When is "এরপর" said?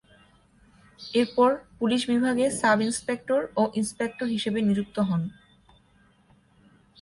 1.13-1.49